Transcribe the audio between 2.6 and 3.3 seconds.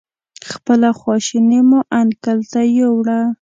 ویوړه.